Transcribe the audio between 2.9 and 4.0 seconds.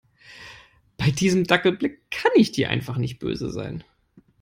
nicht böse sein.